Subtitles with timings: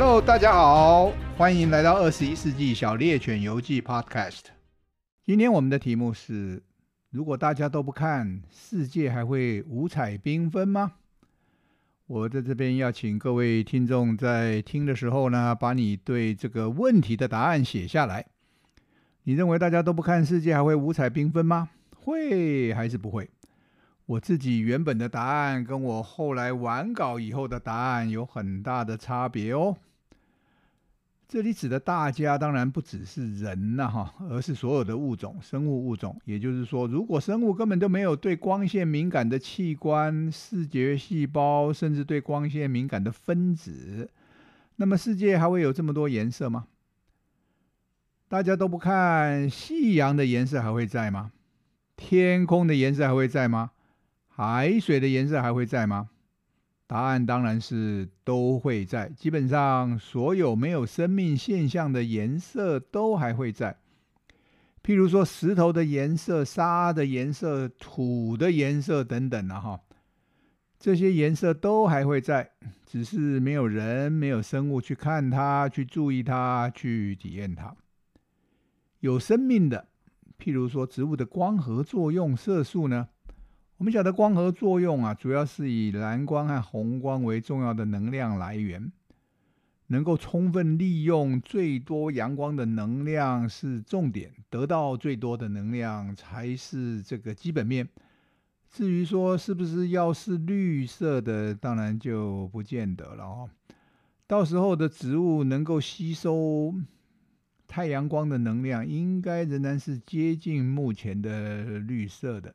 [0.00, 4.42] Hello，大家好，欢迎来到二十一世纪小猎犬游记 Podcast。
[5.24, 6.62] 今天我们的题目是：
[7.10, 10.92] 如果大家都不看，世界还会五彩缤纷吗？
[12.06, 18.24] 我在这边要请各位听众在听的时候呢，把你对这个问题的答案写下来。
[19.24, 21.70] 你认为大家都不看，世界还会五彩缤纷吗？
[21.96, 23.28] 会还是不会？
[24.06, 29.76] 我自己原本的答案跟我后来完稿以后的答案有很大的差别哦。
[31.28, 36.18] 这里指的大家当然不只是人呐，哈，而是所有的物种，生物物种。
[36.24, 44.08] 也就是说，如果生物根本都没有对光线敏感的器官、视觉细胞，甚至对光线敏感的分子，
[44.76, 46.66] 那么世界还会有这么多颜色吗？
[48.26, 51.32] 大家都不看，夕阳的颜色还会在吗？
[51.94, 53.72] 天空的颜色还会在吗？
[54.28, 56.08] 海水的颜色还会在吗？
[56.88, 59.10] 答案当然是都会在。
[59.10, 63.76] 基本上，所有没有生命现象的颜色都还会在。
[64.82, 69.80] 譬如说，石头的颜色、沙的颜色、土的颜色等等啊，哈，
[70.78, 72.52] 这些颜色都还会在，
[72.86, 77.76] 只是没有人、没有生物去看它、去注意它、去体验它。
[79.00, 79.88] 有生命的，
[80.38, 83.08] 譬如说植物的光合作用色素呢？
[83.78, 88.90] 我们晓得光合作用啊，主要是以蓝光和红光为重要的能量来源，
[89.86, 97.88] 能够充分利用最多阳光的能量是重点，得到最多的能量才是这个基本面。
[98.68, 103.50] 至于说是不是要是绿色的，当然就不见得了哦。
[104.26, 106.74] 到时候的植物能够吸收
[107.68, 112.52] 太阳光的能量，应该仍然是接近目前的绿色的。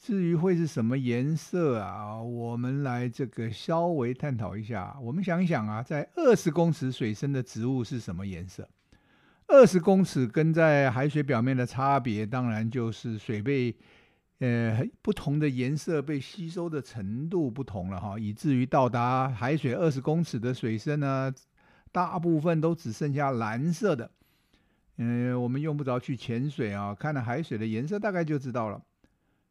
[0.00, 2.16] 至于会是什么颜色啊？
[2.16, 4.96] 我们来这个稍微探讨一下。
[4.98, 8.66] 我们想一想啊，在二十公尺水深的植物是什么颜色？
[9.46, 13.76] 二十公尺跟在海水表面的差别，当然就是水被
[14.38, 21.30] 呃不同的颜色被吸收的程度不同了哈，以至于到达海水二十公尺的水深呢，
[21.92, 24.10] 大部分都只剩下蓝色的。
[24.96, 28.80] 嗯、我们用不着去潜水啊，看了海水的颜色大概就知道了。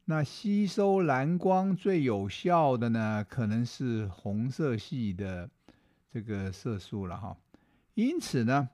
[0.09, 5.47] 那吸收蓝光最有效的呢，可能是红色系的
[6.11, 7.37] 这个色素了哈。
[7.93, 8.69] 因此呢，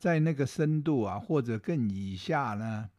[0.00, 2.90] 在那个深度啊，或者更以下呢，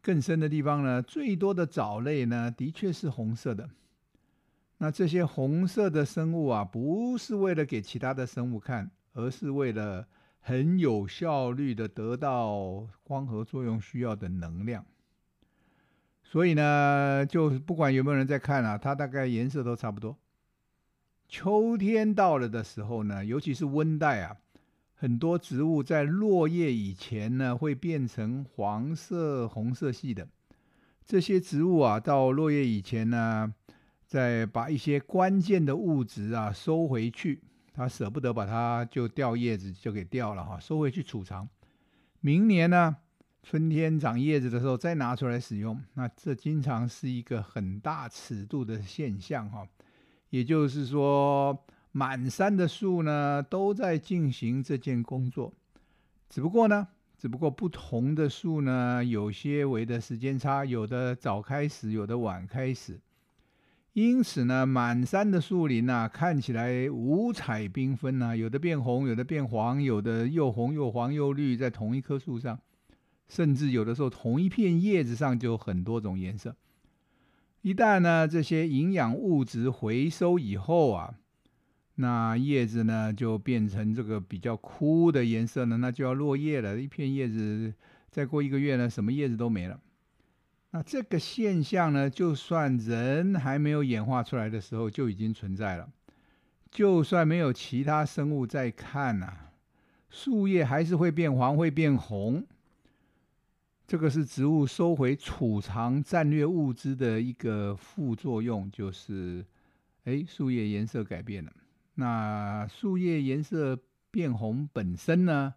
[0.00, 3.68] 更深的地方呢，最多的藻类呢，的确是红色的。
[4.78, 10.08] 那这些红色的生物啊，不是为了给其他的生物看，而是为了
[10.40, 14.82] 很有效率的得到光合作用需要的能量。
[16.28, 20.18] 所以呢，就不管有没有人在看啊，它大概颜色都差不多。
[21.28, 24.36] 秋天到了的时候呢，尤其是温带啊，
[24.94, 30.26] 很多植物在落叶以前呢，会变成黄色、红色系的。
[31.04, 33.54] 这些植物啊，到落叶以前呢，
[34.04, 37.40] 再把一些关键的物质啊收回去，
[37.72, 41.48] 它舍不得把它就掉叶子就给掉了哈，收回去储藏。
[42.20, 42.96] 明年呢，
[43.48, 49.64] 春天长叶子的时候再拿出来使用，那这经常是一个很大尺度的现象哈。
[50.30, 51.56] 也就是说，
[51.92, 55.54] 满山的树呢都在进行这件工作，
[56.28, 62.98] 只不过呢，只不过不同的树呢有些微的时间差，有的早开始，有的晚开始。
[63.92, 72.58] 因此呢，满山的树林啊，看起来五彩缤纷呐，有的变红，有的变黄，有的又红又黄又绿，在同一棵树上。
[73.28, 76.54] 甚至有的时候，同一片叶子上就有很多种颜色。
[77.62, 81.14] 一旦呢，这些营养物质回收以后啊，
[81.96, 86.80] 那叶子呢就变成这个比较枯的颜色呢，那就要落叶了。
[86.80, 87.74] 一片叶子
[88.10, 89.80] 再过一个月呢，什么叶子都没了。
[90.70, 95.88] 那这个现象呢，就算人还没有演化出来的时候就已经存在了。
[96.70, 99.50] 就算没有其他生物在看啊，
[100.10, 102.44] 树叶还是会变黄，会变红。
[103.86, 109.46] 这个是植物收回储藏战略物资的一个副作用，就是，
[110.02, 111.52] 哎，树叶颜色改变了。
[111.94, 113.78] 那树叶颜色
[114.10, 115.54] 变红本身呢，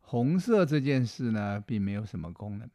[0.00, 2.66] 红色这件事呢，并没有什么功能。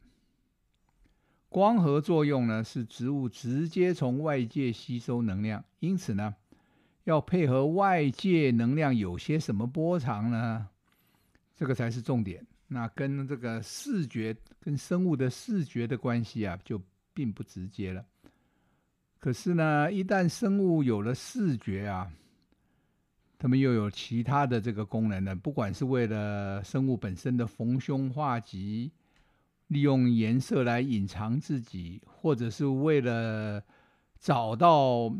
[1.48, 6.36] 光合作用呢，是植物直接从外界吸收能量，因此呢，
[7.02, 10.68] 要配合外界能量有些什么波长呢？
[11.56, 12.46] 这个才是重点。
[12.72, 16.80] 那跟这个视觉跟生物的视觉的关系啊，就
[17.12, 18.02] 并不直接了。
[19.18, 22.10] 可是呢，一旦生物有了视觉啊，
[23.38, 28.90] 它们又有其他的这个功能呢，不管是为了生物本身的逢凶化吉，
[29.66, 33.62] 利用颜色来隐藏自己，或者是为了
[34.18, 35.14] 找到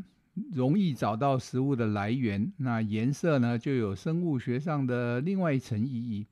[0.50, 6.26] 容易找到食物的来源，那颜色呢就有生物学上的另外一层意义。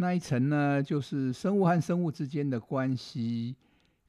[0.00, 3.56] 那一层呢，就是生物和生物之间的关系，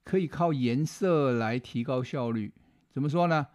[0.03, 2.51] 可以靠颜色来提高效率。
[2.91, 3.47] 怎么说呢？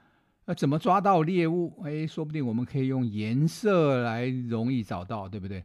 [0.47, 1.73] 那怎么抓到猎物？
[1.85, 5.63] 哎，说不定我们可以用颜色来容易找到，对不对？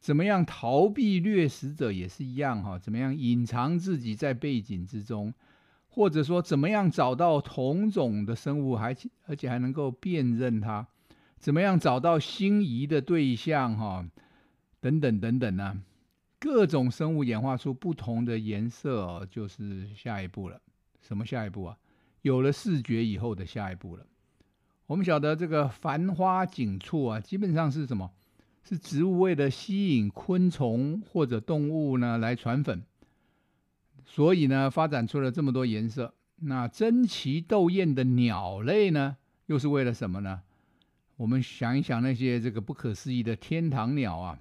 [0.00, 2.76] 怎么样逃避掠食者也是一样哈？
[2.76, 5.32] 怎么样隐藏自己在背景之中？
[5.88, 8.94] 或者说怎么样找到同种的生物，还
[9.26, 10.84] 而且还能够辨认它？
[11.38, 13.76] 怎么样找到心仪的对象？
[13.76, 14.04] 哈，
[14.80, 15.80] 等等等等呢？
[16.38, 20.60] 各种生物演化出不同的颜色，就是下一步了。
[21.00, 21.78] 什么下一步啊？
[22.22, 24.06] 有了视觉以后的下一步了。
[24.86, 28.10] 我们晓得这个繁花锦簇啊，基本上是什么？
[28.64, 32.82] 是植物为了吸引昆虫或者动物呢来传粉，
[34.04, 36.14] 所以呢发展出了这么多颜色。
[36.36, 40.42] 那争奇斗艳的鸟类呢，又是为了什么呢？
[41.16, 44.38] 我们想一想那些这个不可思议的天堂鸟啊，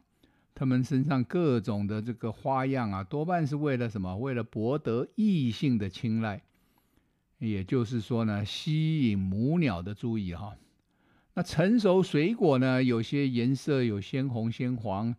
[0.59, 4.17] 他们身上各种的这个花样啊，多半是为了什么？
[4.17, 6.41] 为了博得异性的青睐。
[7.37, 10.55] 也就是说呢，吸引母鸟的注意哈。
[11.35, 15.15] 那成熟水果呢，有些颜色有鲜红、鲜黄，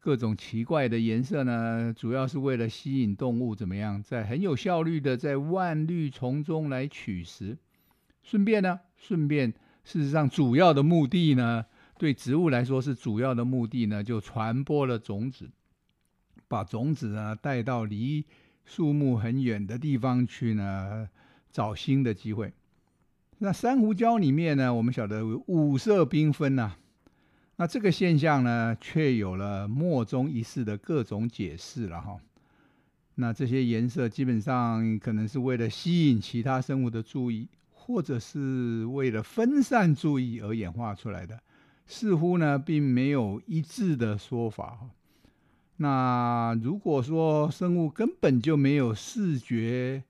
[0.00, 7.56] 各种奇怪的颜色呢，主要是为了吸引动物怎么样，在很有效率的在万绿丛中来取食。
[8.22, 11.64] 顺便呢，顺便事实上主要的目的呢，
[11.98, 15.50] 对植物来说是主要的目的呢，就传播了种子，
[16.48, 18.24] 把种子呢带到离
[18.64, 21.08] 树木很远的地方去呢。
[21.54, 22.52] 找新的机会。
[23.38, 26.74] 那珊瑚礁里面呢，我们晓得五色缤纷呐、
[27.54, 32.16] 那这个现象呢，却有了莫衷一是的各种解释了哈。
[33.14, 41.40] 那这些颜色基本上可能是为了吸引其他生物的注意，或者是为了分散注意而演化出来的，
[41.86, 44.90] 似乎呢，并没有一致的说法哈。
[45.76, 50.04] 那如果说生物根本就没有视觉，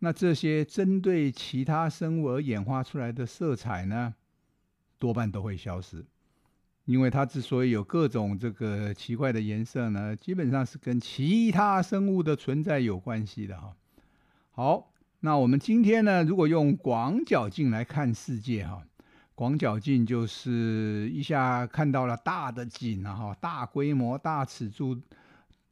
[0.00, 4.14] 那这些针对其他生物而演化出来的色彩呢，
[4.98, 6.04] 多半都会消失，
[6.84, 13.74] 因为它之所以有各种这个奇怪的颜色呢，基本上是跟其他生物的存在有关系的哈。
[14.50, 18.82] 好，那我们今天呢，如果用广角镜来看世界哈，
[19.34, 25.00] 广角镜就是一下看到了大的景啊哈，大规模、大尺度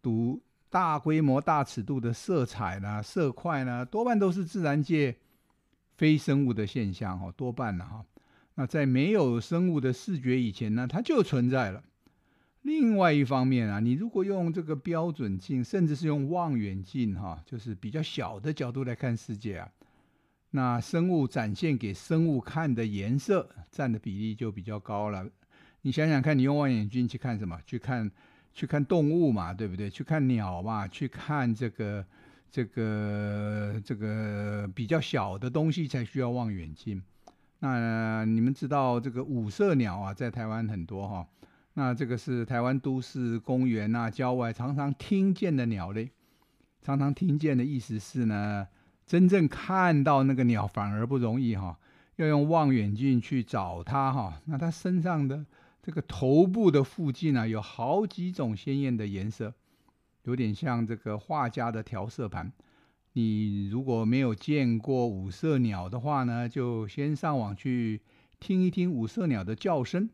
[0.00, 0.40] 读。
[0.72, 5.14] 大规模、大尺度的色彩呢、色块呢，多半都是自然界
[5.98, 8.02] 非生物的现象哈，多半了哈。
[8.54, 11.84] 那在没有生物的视觉以前呢，它就存在了。
[12.62, 19.68] 另外一方面啊，你如果用这个标准镜，甚至是用望远镜哈，就是比较小的角度来看世界啊，
[20.52, 25.28] 那生物展现给生物看的颜色占的比例就比较高了。
[25.82, 27.60] 你想想看，你用望远镜去看什么？
[27.66, 28.10] 去看。
[28.54, 29.88] 去看动物嘛，对不对？
[29.88, 32.04] 去看鸟嘛，去看这个、
[32.50, 37.02] 这个、这个比较小的东西才需要望远镜。
[37.60, 41.26] 那你们知道这个五色鸟啊，在台湾很多哈。
[41.72, 46.10] 那这个是台湾都市公园啊、郊外常常听见的鸟类。
[46.82, 48.68] 常常听见的意思是呢，
[49.06, 51.78] 真正看到那个鸟反而不容易哈，
[52.16, 54.40] 要用望远镜去找它哈。
[54.46, 55.44] 那它身上的。
[55.84, 59.52] 这个头部的附近呢，有好几种鲜艳的颜色，
[60.22, 62.52] 有点像这个画家的调色盘。
[63.14, 68.00] 你如果没有见过五色鸟的话呢，就先上网去
[68.38, 70.08] 听一听五色鸟的叫声，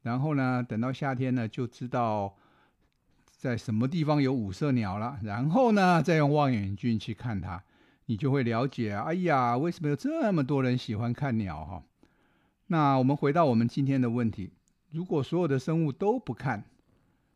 [0.00, 2.34] 然后呢，等到夏天呢，就知道
[3.36, 5.18] 在什么地方有五色鸟了。
[5.22, 7.62] 然后呢，再用望远镜去看它，
[8.06, 11.82] 你就会了解，哎呀，为什么有这么多人喜欢看鸟哈？
[12.66, 14.50] 那我们回到我们今天的问题。
[14.90, 16.64] 如果所有的生物都不看，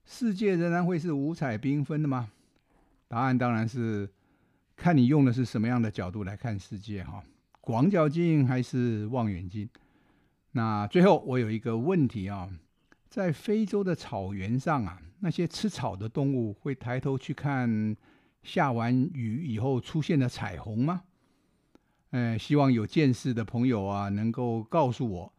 [0.04, 2.30] 世界仍然会是五彩缤纷的吗？
[3.08, 4.08] 答案当然是
[4.76, 7.22] 看你用的是什么样的角度来看世界哈，
[7.60, 9.68] 广角镜还是望远镜？
[10.52, 12.48] 那最后我有一个问题啊，
[13.08, 17.96] 在非洲的草原上啊，那些吃草的动物会抬头去看
[18.42, 21.02] 下完雨以后出现的彩虹吗？
[22.11, 25.33] 呃，希望有见识的朋友啊，能够告诉我。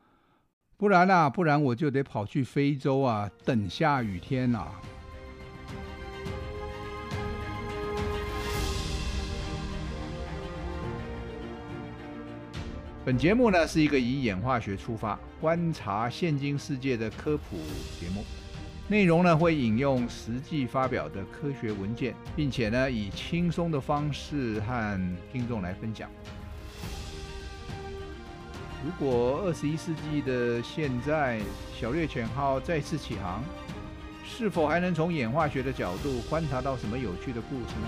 [0.78, 4.82] 不然、啊，不然我就得跑去非洲啊，等下雨天呐、啊。
[13.04, 17.58] 本节目呢是一个以演化学出发，观察现今世界的科普
[18.00, 18.24] 节目，
[18.90, 26.10] 内容呢会引用实际发表的科学文件，并且呢以轻松的方式和听众来分享。
[28.84, 31.40] 如果二十一世纪的现在，
[31.80, 33.44] 小猎犬号再次起航，
[34.26, 37.88] 是否还能从演化学的角度观察到什么有趣的故事呢？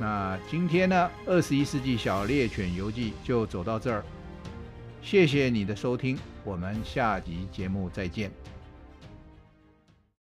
[0.00, 4.04] 那今天呢，二十一世纪小猎犬游记就走到这儿，
[5.04, 8.32] 谢谢你的收听，我们下集节目再见。